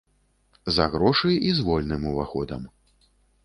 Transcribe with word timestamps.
За 0.77 0.87
грошы 0.95 1.31
і 1.51 1.53
з 1.59 1.67
вольным 1.69 2.11
уваходам. 2.15 2.69